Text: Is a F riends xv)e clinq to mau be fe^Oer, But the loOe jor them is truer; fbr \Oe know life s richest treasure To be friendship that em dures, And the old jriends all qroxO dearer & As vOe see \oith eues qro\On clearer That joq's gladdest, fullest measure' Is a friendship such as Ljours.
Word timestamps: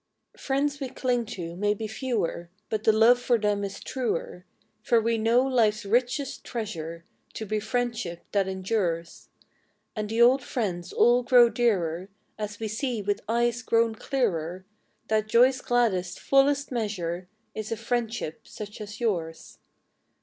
Is 0.33 0.41
a 0.41 0.41
F 0.41 0.47
riends 0.59 0.79
xv)e 0.79 0.95
clinq 0.95 1.27
to 1.33 1.55
mau 1.55 1.75
be 1.75 1.85
fe^Oer, 1.85 2.47
But 2.71 2.85
the 2.85 2.91
loOe 2.91 3.13
jor 3.13 3.37
them 3.37 3.63
is 3.63 3.79
truer; 3.83 4.45
fbr 4.83 4.99
\Oe 5.13 5.17
know 5.21 5.43
life 5.43 5.75
s 5.75 5.85
richest 5.85 6.43
treasure 6.43 7.05
To 7.35 7.45
be 7.45 7.59
friendship 7.59 8.23
that 8.31 8.47
em 8.47 8.63
dures, 8.63 9.27
And 9.95 10.09
the 10.09 10.19
old 10.19 10.41
jriends 10.41 10.91
all 10.91 11.23
qroxO 11.23 11.53
dearer 11.53 12.09
& 12.23 12.39
As 12.39 12.57
vOe 12.57 12.65
see 12.65 13.03
\oith 13.03 13.19
eues 13.29 13.61
qro\On 13.63 13.93
clearer 13.93 14.65
That 15.07 15.27
joq's 15.27 15.61
gladdest, 15.61 16.19
fullest 16.19 16.71
measure' 16.71 17.27
Is 17.53 17.71
a 17.71 17.77
friendship 17.77 18.47
such 18.47 18.81
as 18.81 18.97
Ljours. 18.97 19.59